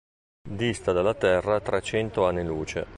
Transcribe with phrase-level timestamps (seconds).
[0.49, 2.87] Dista dalla Terra trecento anni luce.